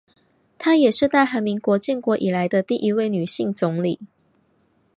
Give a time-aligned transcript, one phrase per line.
[0.57, 3.99] 她也是大韩民国建国以来的第一位女性总理。